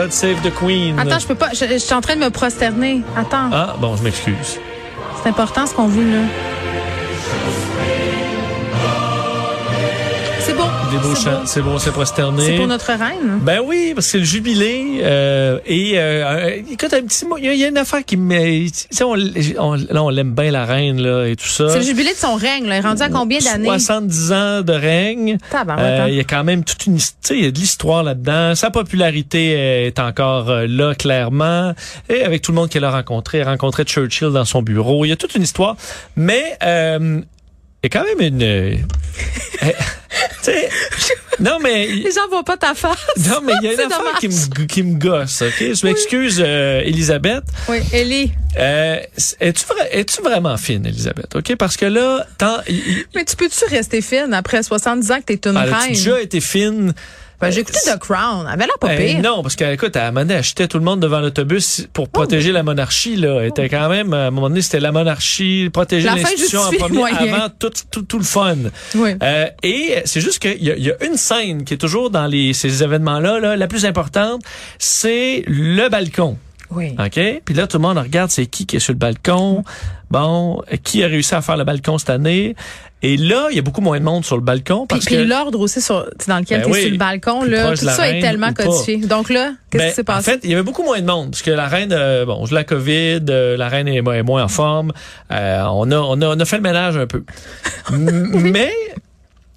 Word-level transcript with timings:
God 0.00 0.12
save 0.14 0.40
the 0.42 0.50
Queen. 0.50 0.98
Attends, 0.98 1.18
je 1.18 1.26
peux 1.26 1.34
pas. 1.34 1.50
Je, 1.52 1.66
je 1.66 1.76
suis 1.76 1.92
en 1.92 2.00
train 2.00 2.16
de 2.16 2.20
me 2.20 2.30
prosterner. 2.30 3.02
Attends. 3.14 3.50
Ah, 3.52 3.76
bon, 3.78 3.96
je 3.96 4.02
m'excuse. 4.02 4.58
C'est 5.22 5.28
important 5.28 5.66
ce 5.66 5.74
qu'on 5.74 5.88
vit 5.88 6.10
là. 6.10 6.22
C'est 11.44 11.62
bon, 11.62 11.78
c'est 11.78 11.90
prosterné. 11.92 12.44
C'est 12.44 12.56
pour 12.56 12.66
notre 12.66 12.86
reine. 12.86 13.38
Ben 13.42 13.60
oui, 13.64 13.92
parce 13.94 14.06
que 14.06 14.12
c'est 14.12 14.18
le 14.18 14.24
jubilé. 14.24 15.00
euh, 15.02 15.58
et 15.66 15.98
euh, 15.98 16.24
euh, 16.26 16.50
écoute, 16.70 16.92
un 16.94 17.02
petit 17.02 17.24
mot. 17.26 17.36
Il 17.38 17.44
y, 17.44 17.48
a- 17.48 17.52
il 17.54 17.58
y 17.60 17.64
a 17.64 17.68
une 17.68 17.78
affaire 17.78 18.04
qui 18.04 18.16
me. 18.16 18.68
Tu 18.68 18.72
sais, 18.90 19.04
on, 19.04 19.14
on, 19.58 19.74
là, 19.74 20.02
on 20.02 20.08
l'aime 20.08 20.34
bien 20.34 20.50
la 20.50 20.64
reine 20.64 21.00
là 21.00 21.26
et 21.26 21.36
tout 21.36 21.46
ça. 21.48 21.68
C'est 21.70 21.78
le 21.78 21.84
jubilé 21.84 22.12
de 22.12 22.16
son 22.18 22.34
règne. 22.34 22.66
Là. 22.66 22.76
Il 22.76 22.78
est 22.78 22.88
rendu 22.88 23.02
à 23.02 23.08
combien 23.08 23.38
d'années? 23.38 23.66
70 23.68 24.32
ans 24.32 24.60
de 24.62 24.72
règne. 24.72 25.38
Euh, 25.78 26.04
hein? 26.04 26.08
Il 26.08 26.14
y 26.14 26.20
a 26.20 26.24
quand 26.24 26.44
même 26.44 26.64
toute 26.64 26.86
une, 26.86 26.96
tu 26.98 27.04
sais, 27.22 27.36
il 27.36 27.44
y 27.44 27.46
a 27.46 27.50
de 27.50 27.58
l'histoire 27.58 28.02
là-dedans. 28.02 28.54
Sa 28.54 28.70
popularité 28.70 29.86
est 29.86 29.98
encore 29.98 30.50
euh, 30.50 30.66
là 30.68 30.94
clairement. 30.94 31.74
Et 32.08 32.22
avec 32.22 32.42
tout 32.42 32.52
le 32.52 32.56
monde 32.56 32.68
qu'elle 32.68 32.84
a 32.84 32.90
rencontré, 32.90 33.38
elle 33.38 33.48
a 33.48 33.50
rencontré 33.50 33.84
Churchill 33.84 34.28
dans 34.30 34.44
son 34.44 34.62
bureau. 34.62 35.04
Il 35.04 35.08
y 35.08 35.12
a 35.12 35.16
toute 35.16 35.34
une 35.34 35.42
histoire, 35.42 35.76
mais 36.16 36.56
euh, 36.62 37.20
il 37.82 37.86
y 37.92 37.96
a 37.96 38.00
quand 38.00 38.04
même 38.04 38.20
une. 38.20 38.78
tu 40.42 40.50
non 41.40 41.58
mais 41.62 41.86
Les 42.04 42.10
gens 42.10 42.28
voient 42.28 42.42
pas 42.44 42.56
ta 42.56 42.74
face. 42.74 42.98
non 43.28 43.40
mais 43.42 43.52
il 43.62 43.66
y 43.66 43.68
a 43.68 43.72
une 43.74 43.80
affaire 43.80 43.98
dommage. 43.98 44.18
qui 44.20 44.28
me 44.28 44.64
qui 44.66 44.82
me 44.82 44.98
gosse. 44.98 45.42
Ok, 45.42 45.54
je 45.74 45.86
m'excuse, 45.86 46.42
euh, 46.44 46.80
Elisabeth. 46.80 47.44
Oui, 47.68 47.78
Ellie. 47.92 48.32
Euh, 48.58 48.98
es-tu 49.40 49.64
vra- 49.64 49.88
es-tu 49.92 50.20
vraiment 50.22 50.56
fine, 50.56 50.84
Elisabeth 50.86 51.34
Ok, 51.36 51.54
parce 51.56 51.76
que 51.76 51.86
là, 51.86 52.26
tant. 52.38 52.58
Mais 53.14 53.24
tu 53.24 53.36
peux-tu 53.36 53.64
rester 53.66 54.02
fine 54.02 54.34
après 54.34 54.62
70 54.62 55.10
ans 55.12 55.20
que 55.20 55.32
t'es 55.32 55.48
une 55.48 55.56
elle 55.56 55.72
a 55.72 55.78
reine? 55.78 55.88
déjà 55.92 56.20
été 56.20 56.40
fine. 56.40 56.92
Ben, 57.40 57.50
j'ai 57.50 57.60
écouté 57.60 57.78
The 57.86 57.98
Crown. 57.98 58.44
Elle 58.46 58.52
avait 58.54 58.66
l'air 58.66 58.78
pas 58.80 58.94
Eh, 58.94 59.06
pire. 59.14 59.22
non, 59.22 59.42
parce 59.42 59.56
qu'écoute, 59.56 59.96
à 59.96 60.02
un 60.06 60.10
moment 60.10 60.20
donné, 60.20 60.34
elle 60.34 60.40
achetait 60.40 60.68
tout 60.68 60.78
le 60.78 60.84
monde 60.84 61.00
devant 61.00 61.20
l'autobus 61.20 61.86
pour 61.92 62.04
Oh. 62.04 62.10
protéger 62.12 62.52
la 62.52 62.62
monarchie. 62.62 63.16
Là, 63.16 63.40
Elle 63.40 63.48
était 63.48 63.68
quand 63.68 63.88
même, 63.88 64.12
à 64.12 64.26
un 64.26 64.30
moment 64.30 64.48
donné, 64.48 64.62
c'était 64.62 64.80
la 64.80 64.92
monarchie, 64.92 65.70
protéger 65.72 66.06
l'institution 66.06 66.60
en 66.60 66.70
premier 66.72 66.98
moyen. 66.98 67.16
avant 67.16 67.48
tout, 67.58 67.70
tout, 67.90 68.02
tout 68.02 68.18
le 68.18 68.24
fun. 68.24 68.56
Oui. 68.94 69.14
Euh, 69.22 69.46
et 69.62 70.02
c'est 70.04 70.20
juste 70.20 70.38
qu'il 70.40 70.62
y, 70.62 70.66
y 70.82 70.90
a 70.90 71.04
une 71.04 71.16
scène 71.16 71.64
qui 71.64 71.74
est 71.74 71.78
toujours 71.78 72.10
dans 72.10 72.26
les, 72.26 72.52
ces 72.52 72.82
événements-là, 72.82 73.40
là, 73.40 73.56
la 73.56 73.66
plus 73.68 73.86
importante, 73.86 74.42
c'est 74.78 75.42
le 75.46 75.88
balcon. 75.88 76.36
Oui. 76.70 76.94
OK? 76.98 77.20
Puis 77.44 77.54
là, 77.54 77.66
tout 77.66 77.78
le 77.78 77.82
monde 77.82 77.98
regarde 77.98 78.30
c'est 78.30 78.46
qui 78.46 78.64
qui 78.66 78.76
est 78.76 78.80
sur 78.80 78.92
le 78.92 78.98
balcon? 78.98 79.64
Bon, 80.10 80.62
euh, 80.72 80.76
qui 80.82 81.02
a 81.02 81.06
réussi 81.08 81.34
à 81.34 81.42
faire 81.42 81.56
le 81.56 81.64
balcon 81.64 81.98
cette 81.98 82.10
année? 82.10 82.54
Et 83.02 83.16
là, 83.16 83.48
il 83.50 83.56
y 83.56 83.58
a 83.58 83.62
beaucoup 83.62 83.80
moins 83.80 83.98
de 83.98 84.04
monde 84.04 84.24
sur 84.26 84.36
le 84.36 84.42
balcon 84.42 84.86
parce 84.86 85.06
puis 85.06 85.16
que... 85.16 85.22
l'ordre 85.22 85.58
aussi 85.60 85.80
sur, 85.80 86.06
tu 86.18 86.28
dans 86.28 86.38
lequel 86.38 86.60
Ben 86.60 86.66
t'es 86.66 86.72
oui, 86.72 86.80
sur 86.82 86.90
le 86.90 86.96
balcon, 86.98 87.44
là, 87.44 87.70
tout 87.70 87.76
ça 87.76 88.08
est 88.10 88.20
tellement 88.20 88.52
codifié. 88.52 88.98
Donc 88.98 89.30
là, 89.30 89.52
qu'est-ce 89.70 89.82
Ben, 89.82 89.88
qui 89.88 89.94
s'est 89.94 90.04
passé? 90.04 90.30
En 90.30 90.34
fait, 90.34 90.40
il 90.44 90.50
y 90.50 90.52
avait 90.54 90.62
beaucoup 90.62 90.82
moins 90.82 91.00
de 91.00 91.06
monde 91.06 91.30
parce 91.30 91.42
que 91.42 91.50
la 91.50 91.66
reine, 91.66 91.92
euh, 91.92 92.26
bon, 92.26 92.44
je 92.44 92.54
la 92.54 92.64
COVID, 92.64 93.20
euh, 93.30 93.56
la 93.56 93.68
reine 93.68 93.88
est, 93.88 94.06
est 94.06 94.22
moins 94.22 94.44
en 94.44 94.48
forme. 94.48 94.92
Euh, 95.32 95.62
on 95.70 95.90
a, 95.90 95.96
on 95.96 96.20
a, 96.20 96.26
on 96.26 96.38
a 96.40 96.44
fait 96.44 96.56
le 96.56 96.62
ménage 96.62 96.98
un 96.98 97.06
peu. 97.06 97.24
Mais 97.90 98.72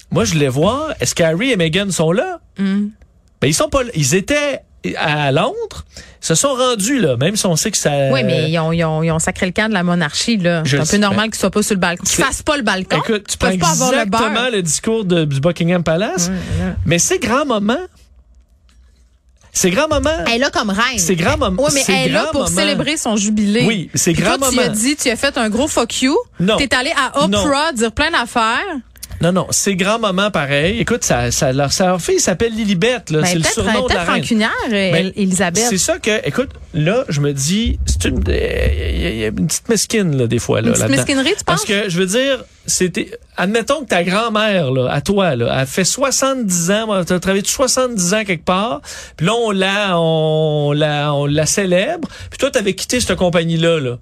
moi, 0.10 0.24
je 0.24 0.34
voulais 0.34 0.48
voir, 0.48 0.94
est-ce 1.02 1.14
qu'Harry 1.14 1.52
et 1.52 1.58
Meghan 1.58 1.92
sont 1.92 2.14
là? 2.14 2.40
Hmm. 2.58 2.88
Ben 3.42 3.48
ils 3.48 3.54
sont 3.54 3.68
pas. 3.68 3.84
là. 3.84 3.90
Ils 3.94 4.16
étaient 4.16 4.62
à 4.98 5.32
Londres, 5.32 5.86
se 6.20 6.36
sont 6.36 6.54
rendus 6.54 7.00
là, 7.00 7.18
même 7.18 7.36
si 7.36 7.46
on 7.46 7.56
sait 7.56 7.72
que 7.72 7.78
ça. 7.78 7.92
oui, 8.12 8.24
mais 8.24 8.50
ils 8.50 8.60
ont, 8.60 8.72
ils, 8.72 8.84
ont, 8.84 9.04
ils 9.04 9.12
ont 9.12 9.20
sacré 9.20 9.46
le 9.46 9.52
camp 9.52 9.68
de 9.68 9.74
la 9.74 9.84
monarchie, 9.84 10.38
là. 10.38 10.64
C'est 10.66 10.80
un 10.80 10.86
peu 10.86 10.98
normal 10.98 11.30
qu'ils 11.30 11.40
soient 11.40 11.52
pas 11.52 11.64
sur 11.64 11.76
le 11.76 11.80
balcon. 11.80 12.04
Qu'ils 12.04 12.24
fassent 12.24 12.42
pas 12.42 12.58
le 12.58 12.64
balcon. 12.64 12.98
Écoute, 12.98 13.28
tu 13.28 13.38
prends 13.38 13.58
pas 13.58 13.72
avoir 13.72 13.92
le 13.92 13.98
exactement 14.00 14.50
le, 14.52 14.62
discours 14.62 15.06
de, 15.06 15.26
du 15.26 15.40
Buckingham 15.40 15.84
Palace, 15.84 16.32
mais 16.86 17.00
c'est 17.00 17.20
grand-maman. 17.20 17.78
C'est 19.56 19.70
grand-maman. 19.70 20.10
Elle 20.26 20.34
est 20.34 20.38
là 20.40 20.50
comme 20.50 20.72
reine. 20.72 20.98
C'est 20.98 21.16
grand-maman. 21.16 21.62
Oui, 21.62 21.70
mais 21.74 21.84
elle 21.88 22.10
est 22.10 22.14
là 22.14 22.30
pour 22.32 22.48
célébrer 22.48 22.98
son 22.98 23.16
jubilé. 23.16 23.66
Oui, 23.66 23.90
c'est 23.94 24.14
Puis 24.14 24.24
toi, 24.24 24.38
tu 24.52 24.60
as 24.60 24.70
dit, 24.70 24.96
tu 24.96 25.10
as 25.10 25.16
fait 25.16 25.38
un 25.38 25.50
gros 25.50 25.68
fuck 25.68 26.02
you. 26.02 26.18
Non. 26.40 26.58
T'es 26.58 26.74
allé 26.74 26.92
à 26.98 27.24
Oprah 27.24 27.72
dire 27.74 27.92
plein 27.92 28.10
d'affaires. 28.10 28.64
Non, 29.24 29.32
non, 29.32 29.48
c'est 29.52 29.76
grand-maman 29.76 30.32
pareil. 30.32 30.80
Écoute, 30.82 31.04
ça, 31.06 31.32
ça, 31.32 31.54
leur, 31.54 31.72
sa 31.72 31.98
fille 31.98 32.20
s'appelle 32.20 32.54
Lilibet, 32.54 32.98
là. 33.10 33.22
Ben, 33.22 33.26
c'est 33.26 33.36
le 33.36 33.44
surnom 33.46 33.88
de 33.88 33.94
la 33.94 34.04
reine. 34.04 34.22
Ben, 34.92 34.96
El- 34.96 35.14
Elisabeth. 35.16 35.64
C'est 35.70 35.78
ça 35.78 35.98
que, 35.98 36.28
écoute, 36.28 36.50
là, 36.74 37.06
je 37.08 37.22
me 37.22 37.32
dis, 37.32 37.80
c'est 37.86 38.06
une, 38.10 38.20
euh, 38.28 38.68
il 38.94 39.02
y, 39.02 39.06
a- 39.06 39.10
il 39.12 39.18
y 39.20 39.24
a 39.24 39.28
une 39.28 39.48
petite 39.48 39.70
mesquine, 39.70 40.18
là, 40.18 40.28
des 40.28 40.40
fois, 40.40 40.60
là. 40.62 40.68
Une 40.68 40.74
petite 40.74 40.90
mesquinerie, 40.90 41.34
tu 41.38 41.44
Parce 41.46 41.62
penses? 41.66 41.70
que, 41.70 41.90
je 41.90 41.98
veux 41.98 42.06
dire, 42.06 42.44
c'était, 42.66 43.12
admettons 43.38 43.82
que 43.84 43.88
ta 43.88 44.04
grand-mère, 44.04 44.72
là, 44.72 44.92
à 44.92 45.00
toi, 45.00 45.36
là, 45.38 45.56
elle 45.62 45.68
fait 45.68 45.86
70 45.86 46.72
ans, 46.72 47.06
tu 47.06 47.14
as 47.14 47.20
travaillé 47.22 47.44
70 47.46 48.14
ans 48.14 48.24
quelque 48.26 48.44
part, 48.46 48.82
puis 49.16 49.26
là, 49.26 49.34
on 49.36 49.52
la, 49.52 49.98
on 49.98 50.74
la, 50.74 51.14
on 51.14 51.26
la 51.28 51.46
célèbre, 51.46 52.10
puis 52.30 52.38
toi, 52.40 52.52
t'avais 52.52 52.74
quitté 52.74 53.00
cette 53.00 53.16
compagnie-là, 53.18 53.80
là. 53.80 53.98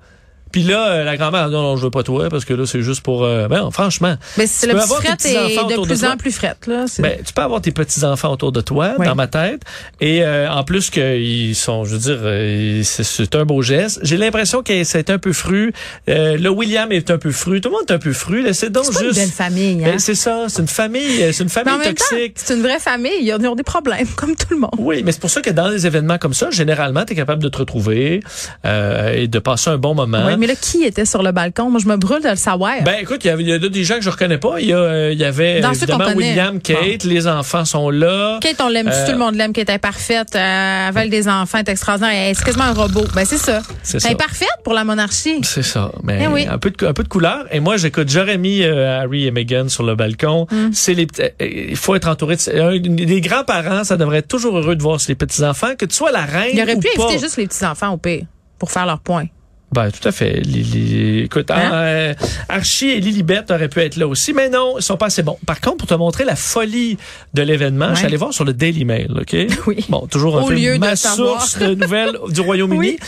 Puis 0.52 0.64
là, 0.64 0.88
euh, 0.90 1.04
la 1.04 1.18
grand-mère, 1.18 1.50
non, 1.50 1.62
non, 1.62 1.76
je 1.78 1.84
veux 1.84 1.92
pas 1.92 2.04
toi, 2.04 2.30
parce 2.30 2.46
que 2.46 2.54
là, 2.54 2.66
c'est 2.66 2.82
juste 2.82 3.02
pour, 3.02 3.24
euh, 3.24 3.48
ben, 3.48 3.70
franchement. 3.72 4.16
Mais 4.38 4.48
c'est 4.48 4.68
le 4.68 4.74
petit 4.74 4.88
frette 4.88 5.26
est 5.26 5.56
de 5.78 5.82
plus 5.86 6.06
en 6.06 6.18
plus 6.18 6.32
frette, 6.32 6.68
là. 6.68 6.86
Ben, 7.00 7.18
tu 7.26 7.34
peux 7.34 7.42
avoir 7.42 7.62
tes 7.62 7.72
petits-enfants 7.72 8.32
autour 8.32 8.52
de 8.52 8.62
toi, 8.62 8.94
Oui. 8.98 9.06
dans 9.06 9.16
ma 9.16 9.28
tête. 9.28 9.62
Et 10.00 10.24
euh, 10.24 10.50
en 10.52 10.64
plus 10.64 10.90
qu'ils 10.90 11.56
sont, 11.56 11.86
je 11.86 11.92
veux 11.94 12.00
dire, 12.00 12.20
euh, 12.22 12.82
c'est- 12.84 13.32
un 13.36 13.46
beau 13.46 13.62
geste. 13.62 14.00
J'ai 14.04 14.18
l'impression 14.18 14.62
que 14.62 14.84
c'est 14.84 15.10
un 15.10 15.18
peu 15.18 15.32
fru. 15.32 15.72
Euh, 16.10 16.38
le 16.38 16.50
William 16.50 16.92
est 16.92 17.10
un 17.12 17.18
peu 17.18 17.32
fru. 17.32 17.62
Tout 17.62 17.70
le 17.70 17.76
monde 17.76 17.86
est 17.88 17.94
un 17.94 17.98
peu 18.00 18.12
fru. 18.12 18.46
C'est 18.54 18.70
donc 18.70 18.86
une 18.88 19.08
juste... 19.08 19.16
belle 19.20 19.30
famille, 19.30 19.82
hein? 19.84 19.92
Ben, 19.92 20.00
c'est 20.00 20.16
ça, 20.16 20.46
c'est 20.50 20.62
une 20.62 20.68
famille, 20.68 21.34
c'est 21.34 21.44
une 21.44 21.50
famille 21.50 21.74
toxique. 21.82 22.34
c'est 22.36 22.54
une 22.56 22.62
vraie 22.62 22.80
famille. 22.80 23.12
Ils 23.22 23.34
ont, 23.34 23.56
des 23.56 23.64
problèmes, 23.64 24.08
comme 24.16 24.36
tout 24.36 24.48
le 24.52 24.58
monde. 24.58 24.72
Oui, 24.78 25.02
mais 25.06 25.12
c'est 25.14 25.22
pour 25.22 25.30
ça 25.30 25.42
que 25.42 25.50
dans 25.50 25.70
des 25.70 25.88
événements 25.88 26.18
comme 26.18 26.34
ça, 26.34 26.50
généralement, 26.52 27.06
tu 27.06 27.14
es 27.14 27.16
capable 27.16 27.42
de 27.42 27.50
te 27.50 27.58
retrouver 27.58 28.22
euh, 28.66 29.14
et 29.14 29.28
de 29.28 29.40
passer 29.40 29.70
un 29.70 29.78
bon 29.78 29.96
moment. 29.96 30.24
Oui, 30.26 30.38
Mais 30.42 30.48
là, 30.48 30.56
qui 30.60 30.84
était 30.84 31.06
sur 31.06 31.22
le 31.22 31.32
balcon? 31.32 31.70
Moi, 31.70 31.80
je 31.84 31.88
me 31.88 31.98
brûle 31.98 32.24
de 32.24 32.30
le 32.30 32.36
savoir. 32.36 32.74
Ben 32.84 32.96
écoute, 33.00 33.24
il 33.24 33.32
y, 33.40 33.44
y 33.44 33.54
a 33.54 33.60
des 33.60 33.84
gens 33.84 33.96
que 33.96 34.02
je 34.02 34.10
reconnais 34.10 34.40
pas. 34.40 34.60
Il 34.60 34.66
y, 34.70 34.74
a, 34.74 34.78
euh, 34.78 35.10
il 35.14 35.20
y 35.20 35.24
avait 35.24 35.62
Dans 35.62 35.72
évidemment. 35.72 36.06
William, 36.16 36.60
Kate, 36.60 37.04
les 37.04 37.28
enfants 37.28 37.64
sont 37.64 37.92
là. 37.92 38.40
Kate, 38.42 38.60
on 38.60 38.68
l'aime, 38.68 38.88
Euh, 38.88 39.06
tout 39.06 39.12
le 39.12 39.20
monde 39.20 39.36
l'aime, 39.36 39.54
Kate 39.54 39.70
est 39.70 39.78
parfaite, 39.78 40.36
euh, 40.36 40.88
elle 40.88 40.94
vole 40.96 41.10
des 41.10 41.28
enfants, 41.28 41.60
elle 41.60 41.70
est 41.70 41.72
extraordinaire, 41.74 42.12
elle 42.14 42.32
est 42.32 42.44
quasiment 42.44 42.64
un 42.66 42.74
robot. 42.74 43.06
Ben, 43.14 43.24
c'est 43.24 43.38
ça. 43.38 43.62
C'est 43.84 43.98
Elle 43.98 44.02
ça. 44.02 44.10
est 44.12 44.16
parfaite 44.16 44.48
pour 44.64 44.74
la 44.74 44.84
monarchie. 44.84 45.42
C'est 45.44 45.62
ça. 45.64 45.92
Mais 46.04 46.22
Eh 46.24 46.28
oui. 46.28 46.48
un 46.50 46.58
peu 46.58 46.72
de 46.72 46.86
un 46.88 46.94
peu 46.94 47.04
de 47.04 47.08
couleur. 47.08 47.46
Et 47.52 47.60
moi, 47.60 47.78
j'écoute, 47.78 48.10
j'aurais 48.10 48.40
mis 48.40 48.64
euh, 48.64 49.00
Harry 49.02 49.28
et 49.28 49.32
Meghan 49.32 49.70
sur 49.70 49.84
le 49.84 49.94
balcon. 49.96 50.48
Mm. 50.50 50.70
C'est 50.74 50.96
les 50.96 51.06
euh, 51.20 51.30
il 51.40 51.76
faut 51.76 51.94
être 51.94 52.08
entouré 52.08 52.36
de 52.38 52.78
des 53.06 53.22
grands-parents. 53.22 53.84
Ça 53.84 53.96
devrait 53.96 54.18
être 54.20 54.28
toujours 54.28 54.58
heureux 54.58 54.76
de 54.76 54.82
voir 54.82 54.98
les 55.08 55.16
petits 55.16 55.44
enfants 55.44 55.76
que 55.78 55.86
tu 55.86 55.96
sois 55.96 56.12
la 56.12 56.22
reine 56.26 56.50
Il 56.54 56.62
aurait 56.64 56.76
ou 56.76 56.80
pu 56.80 56.88
pas. 56.96 57.04
inviter 57.04 57.20
juste 57.20 57.38
les 57.38 57.46
petits-enfants 57.46 57.90
au 57.92 57.98
pire 57.98 58.24
pour 58.58 58.72
faire 58.72 58.88
leur 58.88 59.00
point. 59.02 59.26
Ben, 59.74 59.90
tout 59.90 60.06
à 60.06 60.12
fait. 60.12 60.42
Les- 60.46 61.24
écoute, 61.24 61.50
Hein? 61.50 61.72
euh, 61.74 62.14
Archie 62.50 62.90
et 62.90 63.00
Lilibet 63.00 63.50
auraient 63.50 63.70
pu 63.70 63.80
être 63.80 63.96
là 63.96 64.06
aussi, 64.06 64.34
mais 64.34 64.50
non, 64.50 64.76
ils 64.78 64.82
sont 64.84 64.98
pas 64.98 65.06
assez 65.06 65.24
bons. 65.24 65.38
Par 65.46 65.62
contre, 65.62 65.78
pour 65.78 65.88
te 65.88 65.94
montrer 65.94 66.26
la 66.26 66.36
folie 66.36 66.98
de 67.34 67.42
l'événement, 67.42 67.92
je 67.92 67.96
suis 68.00 68.06
allé 68.06 68.18
voir 68.18 68.34
sur 68.34 68.44
le 68.44 68.54
Daily 68.54 68.84
Mail, 68.84 69.12
OK? 69.22 69.34
Oui. 69.68 69.86
Bon, 69.88 70.08
toujours 70.08 70.38
un 70.38 70.42
Au 70.44 70.48
peu 70.48 70.56
lieu 70.56 70.78
ma 70.78 70.98
source 70.98 71.58
de 71.58 71.74
nouvelles 71.76 72.18
du 72.30 72.42
Royaume-Uni. 72.42 72.80
Oui. 72.80 73.00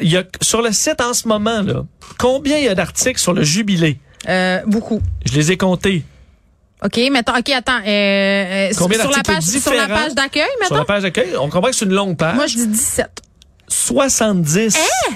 Il 0.00 0.08
y 0.08 0.16
a, 0.16 0.22
sur 0.40 0.62
le 0.62 0.70
site 0.70 1.00
en 1.00 1.14
ce 1.14 1.26
moment, 1.26 1.62
là, 1.62 1.84
combien 2.18 2.58
il 2.58 2.64
y 2.64 2.68
a 2.68 2.74
d'articles 2.76 3.20
sur 3.20 3.32
le 3.32 3.42
jubilé? 3.42 3.98
Euh, 4.28 4.60
beaucoup. 4.66 5.00
Je 5.26 5.34
les 5.34 5.50
ai 5.52 5.56
comptés. 5.56 6.04
OK, 6.84 6.96
mettons, 7.10 7.36
OK, 7.36 7.48
attends. 7.50 7.80
Euh, 7.84 7.88
euh, 7.88 8.68
sur, 8.70 8.82
Combien 8.82 9.00
sur 9.00 9.10
la 9.10 9.22
page, 9.24 9.42
sur 9.42 9.74
la 9.74 9.88
page 9.88 10.14
d'accueil, 10.14 10.42
Sur 10.44 10.60
mettons? 10.60 10.74
la 10.76 10.84
page 10.84 11.02
d'accueil, 11.02 11.30
on 11.40 11.48
comprend 11.48 11.70
que 11.70 11.74
c'est 11.76 11.86
une 11.86 11.92
longue 11.94 12.16
page. 12.16 12.36
Moi, 12.36 12.46
je 12.46 12.54
dis 12.54 12.66
17. 12.68 13.20
70. 13.66 14.76
Hein? 14.76 15.14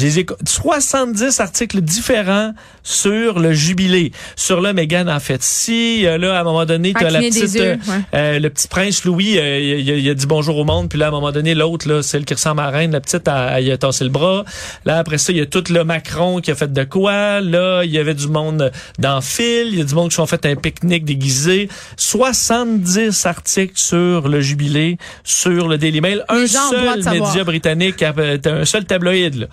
Je 0.00 0.06
les 0.06 0.18
ai 0.20 0.24
co- 0.24 0.36
70 0.46 1.40
articles 1.40 1.80
différents 1.80 2.52
sur 2.82 3.38
le 3.38 3.52
jubilé. 3.52 4.12
Sur 4.36 4.60
le 4.60 4.72
Meghan, 4.72 5.08
en 5.08 5.20
fait. 5.20 5.42
Si, 5.42 6.06
euh, 6.06 6.16
là, 6.18 6.36
à 6.38 6.40
un 6.40 6.44
moment 6.44 6.64
donné, 6.64 6.94
tu 6.94 7.04
as 7.04 7.10
la 7.10 7.20
petite, 7.20 7.54
yeux, 7.54 7.62
euh, 7.62 7.76
ouais. 7.92 8.00
euh, 8.14 8.38
le 8.38 8.50
petit 8.50 8.66
prince 8.68 9.04
Louis, 9.04 9.38
euh, 9.38 9.58
il, 9.78 9.90
a- 9.90 9.96
il 9.96 10.08
a 10.08 10.14
dit 10.14 10.26
bonjour 10.26 10.56
au 10.56 10.64
monde, 10.64 10.88
puis 10.88 10.98
là, 10.98 11.06
à 11.06 11.08
un 11.08 11.12
moment 11.12 11.32
donné, 11.32 11.54
l'autre, 11.54 11.88
là, 11.88 12.02
celle 12.02 12.24
qui 12.24 12.34
ressemble 12.34 12.60
à 12.60 12.64
la 12.64 12.70
reine, 12.78 12.92
la 12.92 13.00
petite, 13.00 13.28
elle, 13.28 13.52
elle, 13.58 13.64
il 13.64 13.70
a 13.72 13.78
tassé 13.78 14.04
le 14.04 14.10
bras. 14.10 14.44
Là, 14.84 14.98
après 14.98 15.18
ça, 15.18 15.32
il 15.32 15.38
y 15.38 15.40
a 15.42 15.46
tout 15.46 15.64
le 15.70 15.84
Macron 15.84 16.40
qui 16.40 16.50
a 16.50 16.54
fait 16.54 16.72
de 16.72 16.84
quoi. 16.84 17.40
Là, 17.40 17.82
il 17.84 17.90
y 17.90 17.98
avait 17.98 18.14
du 18.14 18.28
monde 18.28 18.72
dans 18.98 19.20
fil. 19.20 19.68
Il 19.72 19.78
y 19.78 19.82
a 19.82 19.84
du 19.84 19.94
monde 19.94 20.08
qui 20.08 20.14
sont 20.16 20.26
fait 20.26 20.44
un 20.46 20.56
pique-nique 20.56 21.04
déguisé. 21.04 21.68
70 21.96 23.26
articles 23.26 23.72
sur 23.76 24.28
le 24.28 24.40
jubilé, 24.40 24.96
sur 25.24 25.68
le 25.68 25.76
Daily 25.78 26.00
Mail. 26.00 26.24
Un 26.28 26.40
Les 26.40 26.56
ont 26.56 26.70
seul 26.70 27.02
savoir. 27.02 27.28
média 27.28 27.44
britannique, 27.44 28.02
un 28.02 28.64
seul 28.64 28.84
tabloïd, 28.84 29.34
là. 29.34 29.46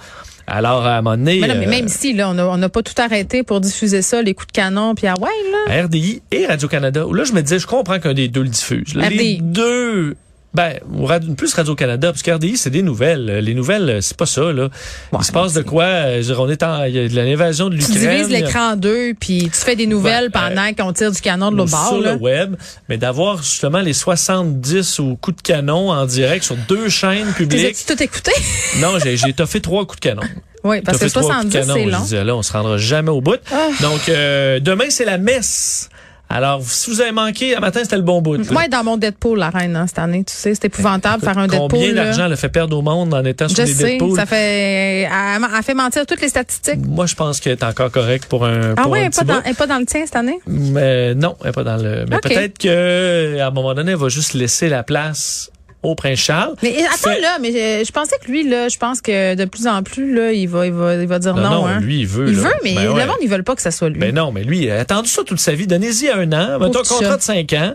Alors, 0.47 0.85
à 0.85 0.97
un 0.97 1.01
moment 1.01 1.17
donné, 1.17 1.41
Mais, 1.41 1.47
non, 1.47 1.55
mais 1.55 1.67
euh, 1.67 1.69
même 1.69 1.87
ici, 1.87 2.13
là, 2.13 2.29
on 2.29 2.57
n'a 2.57 2.69
pas 2.69 2.81
tout 2.81 2.93
arrêté 3.01 3.43
pour 3.43 3.59
diffuser 3.59 4.01
ça, 4.01 4.21
les 4.21 4.33
coups 4.33 4.47
de 4.47 4.53
canon, 4.53 4.95
puis 4.95 5.05
ah 5.05 5.15
ouais, 5.19 5.29
là. 5.51 5.81
à 5.81 5.83
RDI 5.83 6.21
et 6.31 6.45
Radio-Canada, 6.45 7.05
où 7.05 7.13
là, 7.13 7.25
je 7.25 7.33
me 7.33 7.41
disais, 7.41 7.59
je 7.59 7.67
comprends 7.67 7.99
qu'un 7.99 8.13
des 8.13 8.29
deux 8.29 8.43
le 8.43 8.49
diffuse. 8.49 8.95
Les 8.95 9.07
RDI. 9.07 9.39
deux, 9.41 10.15
ben, 10.53 10.79
ou 10.91 11.05
Radio- 11.05 11.33
plus 11.35 11.53
Radio-Canada, 11.53 12.11
parce 12.11 12.23
que 12.23 12.31
RDI, 12.31 12.57
c'est 12.57 12.69
des 12.69 12.81
nouvelles. 12.81 13.39
Les 13.43 13.53
nouvelles, 13.53 13.89
euh, 13.89 14.01
c'est 14.01 14.17
pas 14.17 14.25
ça, 14.25 14.51
là. 14.53 14.69
Il 15.17 15.23
se 15.23 15.31
passe 15.31 15.53
de 15.53 15.61
quoi? 15.61 15.83
euh, 15.83 16.13
je 16.23 16.29
veux 16.29 16.33
dire, 16.35 16.39
on 16.41 16.49
est 16.49 16.63
en, 16.63 16.83
il 16.85 16.95
y 16.95 16.99
a 16.99 17.07
de 17.07 17.15
l'invasion 17.15 17.69
de 17.69 17.77
Tu 17.77 17.91
l'Ukraine. 17.91 18.17
divises 18.23 18.29
l'écran 18.29 18.71
en 18.71 18.75
deux, 18.75 19.13
puis 19.19 19.43
tu 19.53 19.59
fais 19.59 19.75
des 19.75 19.85
nouvelles 19.87 20.25
Ouais, 20.25 20.29
pendant 20.31 20.73
qu'on 20.73 20.93
tire 20.93 21.11
du 21.11 21.21
canon 21.21 21.51
de 21.51 21.57
l'autre 21.57 21.71
bord, 21.71 21.89
sur 21.89 22.01
là. 22.01 22.13
le 22.13 22.19
web, 22.19 22.55
mais 22.89 22.97
d'avoir 22.97 23.37
justement 23.43 23.79
les 23.81 23.93
70 23.93 24.99
ou 24.99 25.15
coups 25.21 25.37
de 25.37 25.41
canon 25.41 25.91
en 25.91 26.05
direct 26.05 26.43
sur 26.43 26.55
deux 26.67 26.89
chaînes 26.89 27.31
publiques. 27.33 27.75
as-tu 27.75 27.95
tout 27.95 28.01
écouté? 28.01 28.31
non, 28.79 28.97
j'ai, 29.03 29.17
j'ai 29.17 29.33
toffé 29.33 29.61
trois 29.61 29.85
coups 29.85 29.99
de 29.99 30.09
canon. 30.09 30.21
oui, 30.63 30.81
parce 30.81 30.97
T'as 30.97 31.05
que 31.05 31.11
fait 31.11 31.19
trois 31.19 31.35
coups 31.41 31.45
de 31.47 31.51
70, 31.51 31.67
canon. 31.67 31.73
c'est 31.75 31.83
Je 31.85 31.89
long. 31.89 32.01
disais, 32.03 32.23
là, 32.23 32.35
on 32.35 32.41
se 32.41 32.53
rendra 32.53 32.77
jamais 32.77 33.11
au 33.11 33.21
bout. 33.21 33.37
Ah. 33.51 33.67
Donc, 33.81 34.09
euh, 34.09 34.59
demain, 34.59 34.85
c'est 34.89 35.05
la 35.05 35.17
messe. 35.17 35.89
Alors, 36.29 36.61
si 36.61 36.89
vous 36.89 36.99
avez 36.99 37.13
manqué, 37.13 37.55
un 37.55 37.61
matin, 37.61 37.79
c'était 37.83 37.95
le 37.95 38.01
bon 38.01 38.21
bout. 38.21 38.51
Moi, 38.51 38.67
dans 38.67 38.83
mon 38.83 38.97
Deadpool, 38.97 39.39
la 39.39 39.49
reine, 39.49 39.75
hein, 39.77 39.85
cette 39.87 39.99
année, 39.99 40.25
tu 40.25 40.33
sais, 40.33 40.53
c'est 40.55 40.65
épouvantable 40.65 41.23
faire 41.23 41.37
un 41.37 41.47
Deadpool. 41.47 41.69
Combien 41.69 41.93
d'argent 41.93 42.25
elle 42.25 42.33
a 42.33 42.35
fait 42.35 42.49
perdre 42.49 42.77
au 42.77 42.81
monde 42.81 43.13
en 43.13 43.23
étant 43.23 43.47
sur 43.47 43.57
Je 43.57 43.61
des 43.63 43.73
sais, 43.73 43.83
Deadpool? 43.91 44.15
ça 44.17 44.25
fait, 44.25 45.03
elle, 45.03 45.09
elle 45.57 45.63
fait 45.63 45.73
mentir 45.73 46.05
toutes 46.05 46.19
les 46.21 46.27
statistiques. 46.29 46.85
Moi, 46.85 47.05
je 47.05 47.15
pense 47.15 47.39
qu'elle 47.39 47.53
est 47.53 47.63
encore 47.63 47.91
correcte 47.91 48.25
pour 48.25 48.45
un, 48.45 48.73
Ah 48.75 48.81
pour 48.81 48.91
ouais, 48.91 48.99
un 48.99 49.03
elle 49.05 49.09
petit 49.11 49.19
pas, 49.19 49.25
dans, 49.25 49.33
bout. 49.35 49.41
elle 49.45 49.51
est 49.51 49.57
pas 49.57 49.67
dans 49.67 49.77
le 49.79 49.85
tien 49.85 50.01
cette 50.05 50.15
année? 50.17 50.39
Mais 50.47 51.15
non, 51.15 51.37
elle 51.43 51.49
est 51.49 51.53
pas 51.53 51.63
dans 51.63 51.77
le. 51.77 52.05
Mais 52.09 52.17
peut-être 52.19 52.57
que 52.57 53.39
à 53.39 53.47
un 53.47 53.51
moment 53.51 53.73
donné, 53.73 53.91
elle 53.93 53.97
va 53.97 54.09
juste 54.09 54.33
laisser 54.33 54.67
la 54.67 54.83
place 54.83 55.49
au 55.87 55.95
prince 55.95 56.19
Charles. 56.19 56.55
Mais 56.61 56.75
attends 56.93 57.19
là, 57.21 57.37
mais 57.41 57.51
je, 57.51 57.85
je 57.85 57.91
pensais 57.91 58.15
que 58.23 58.29
lui 58.31 58.47
là, 58.47 58.67
je 58.69 58.77
pense 58.77 59.01
que 59.01 59.35
de 59.35 59.45
plus 59.45 59.67
en 59.67 59.81
plus 59.83 60.13
là, 60.13 60.31
il 60.31 60.47
va, 60.47 60.65
il 60.67 60.73
va, 60.73 60.95
il 60.95 61.07
va 61.07 61.19
dire 61.19 61.33
non. 61.35 61.41
Non, 61.43 61.49
non, 61.49 61.67
hein. 61.67 61.79
lui, 61.79 61.99
il 62.01 62.07
veut. 62.07 62.29
il 62.29 62.35
là. 62.35 62.49
veut, 62.49 62.53
mais 62.63 62.75
Ben 62.75 62.83
le 62.83 62.93
ouais. 62.93 63.05
monde 63.05 63.15
ils 63.21 63.29
veulent 63.29 63.43
pas 63.43 63.55
que 63.55 63.61
ça 63.61 63.71
soit 63.71 63.89
lui. 63.89 63.99
Ben 63.99 64.13
non, 64.13 64.31
mais 64.31 64.43
lui, 64.43 64.63
il 64.63 64.71
a 64.71 64.79
attendu 64.79 65.09
ça 65.09 65.23
toute 65.23 65.39
sa 65.39 65.53
vie. 65.53 65.67
Donnez-y 65.67 66.09
un 66.09 66.31
an. 66.33 66.59
Mettons 66.59 66.83
contrat 66.83 67.17
de 67.17 67.21
cinq 67.21 67.53
ans. 67.53 67.73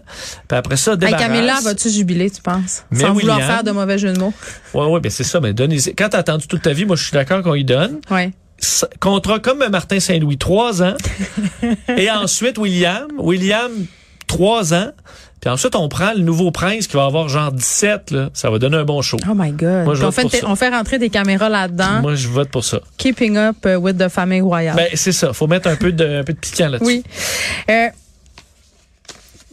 Puis 0.48 0.58
après 0.58 0.76
ça, 0.76 0.92
Hey, 0.92 0.98
débarrasse. 0.98 1.20
Camilla, 1.22 1.58
vas-tu 1.62 1.90
jubiler, 1.90 2.30
tu 2.30 2.42
penses? 2.42 2.84
Mais 2.90 3.00
Sans 3.00 3.12
vouloir 3.12 3.40
faire 3.40 3.64
de 3.64 3.70
mauvais 3.70 3.98
jeu 3.98 4.12
de 4.12 4.18
mots. 4.18 4.32
Ouais, 4.74 4.86
ouais, 4.86 5.00
ben 5.00 5.10
c'est 5.10 5.24
ça. 5.24 5.40
Mais 5.40 5.52
donnez-y. 5.52 5.94
Quand 5.94 6.08
t'as 6.10 6.18
attendu 6.18 6.46
toute 6.46 6.62
ta 6.62 6.72
vie, 6.72 6.84
moi, 6.84 6.96
je 6.96 7.02
suis 7.04 7.12
d'accord 7.12 7.42
qu'on 7.42 7.54
y 7.54 7.64
donne. 7.64 8.00
Ouais. 8.10 8.30
Contrat 9.00 9.40
comme 9.40 9.66
Martin 9.70 9.98
Saint-Louis, 9.98 10.38
trois 10.38 10.82
ans. 10.82 10.94
Et 11.96 12.10
ensuite, 12.10 12.58
William. 12.58 13.08
William, 13.18 13.70
trois 14.26 14.72
ans. 14.74 14.92
Puis 15.42 15.50
ensuite, 15.50 15.74
on 15.74 15.88
prend 15.88 16.12
le 16.14 16.20
nouveau 16.20 16.52
prince 16.52 16.86
qui 16.86 16.96
va 16.96 17.04
avoir 17.04 17.28
genre 17.28 17.50
17, 17.52 18.12
là. 18.12 18.30
Ça 18.32 18.48
va 18.48 18.58
donner 18.60 18.76
un 18.76 18.84
bon 18.84 19.02
show. 19.02 19.16
Oh 19.28 19.32
my 19.34 19.50
God. 19.50 19.84
Moi, 19.84 19.94
je 19.94 19.98
Puis 19.98 20.06
on, 20.06 20.10
vote 20.10 20.14
fait, 20.14 20.22
pour 20.22 20.30
ça. 20.30 20.38
on 20.46 20.54
fait 20.56 20.68
rentrer 20.68 20.98
des 21.00 21.10
caméras 21.10 21.48
là-dedans. 21.48 22.00
Moi, 22.00 22.14
je 22.14 22.28
vote 22.28 22.48
pour 22.48 22.64
ça. 22.64 22.78
Keeping 22.96 23.36
up 23.36 23.56
uh, 23.66 23.74
with 23.74 23.98
the 23.98 24.08
family 24.08 24.40
royale. 24.40 24.76
Ben, 24.76 24.86
c'est 24.94 25.10
ça. 25.12 25.32
Faut 25.32 25.48
mettre 25.48 25.68
un 25.68 25.74
peu 25.76 25.90
de, 25.90 26.20
un 26.20 26.22
peu 26.22 26.32
de 26.32 26.38
piquant 26.38 26.68
là-dessus. 26.68 26.86
Oui. 26.86 27.02
Euh, 27.68 27.88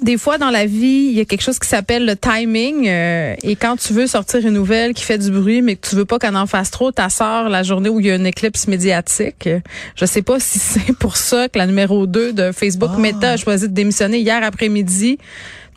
des 0.01 0.17
fois 0.17 0.37
dans 0.37 0.49
la 0.49 0.65
vie, 0.65 1.09
il 1.09 1.13
y 1.13 1.19
a 1.19 1.25
quelque 1.25 1.41
chose 1.41 1.59
qui 1.59 1.67
s'appelle 1.67 2.05
le 2.05 2.15
timing. 2.15 2.87
euh, 2.87 3.35
et 3.43 3.55
quand 3.57 3.75
tu 3.75 3.91
veux 3.91 4.07
sortir 4.07 4.39
une 4.45 4.53
nouvelle 4.53 4.93
qui 4.93 5.03
fait 5.03 5.17
du 5.17 5.29
bruit, 5.29 5.61
mais 5.61 5.75
que 5.75 5.89
tu 5.89 5.95
veux 5.95 6.05
pas 6.05 6.19
qu'elle 6.19 6.37
en 6.37 6.45
fasse 6.45 6.71
trop, 6.71 6.91
ta 6.91 7.09
sort 7.09 7.49
la 7.49 7.63
journée 7.63 7.89
où 7.89 7.99
il 7.99 8.05
y 8.05 8.11
a 8.11 8.15
une 8.15 8.25
éclipse 8.27 8.67
médiatique. 8.67 9.47
Euh, 9.47 9.59
Je 9.95 10.05
sais 10.05 10.21
pas 10.21 10.39
si 10.39 10.57
c'est 10.59 10.95
pour 10.97 11.17
ça 11.17 11.49
que 11.49 11.57
la 11.57 11.65
numéro 11.65 12.05
2 12.07 12.31
de 12.31 12.51
Facebook 12.53 12.91
Ah. 12.93 12.99
Meta 12.99 13.31
a 13.31 13.37
choisi 13.37 13.67
de 13.67 13.73
démissionner 13.73 14.19
hier 14.19 14.41
après-midi. 14.41 15.17